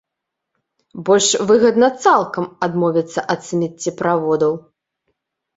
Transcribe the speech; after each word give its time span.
Больш 1.09 1.27
выгадна 1.51 1.89
цалкам 2.05 2.45
адмовіцца 2.69 3.27
ад 3.35 3.39
смеццеправодаў. 3.49 4.53